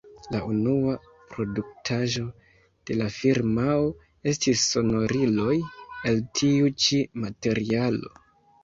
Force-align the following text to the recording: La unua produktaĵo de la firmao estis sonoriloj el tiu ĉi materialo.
La 0.35 0.39
unua 0.51 0.93
produktaĵo 1.33 2.25
de 2.91 2.97
la 3.03 3.11
firmao 3.19 3.87
estis 4.33 4.67
sonoriloj 4.73 5.55
el 6.13 6.23
tiu 6.41 6.75
ĉi 6.87 7.05
materialo. 7.27 8.15